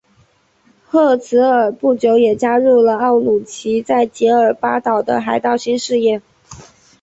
[0.83, 6.23] 赫兹尔不久也加入了奥鲁奇在杰尔巴岛的海盗新事业。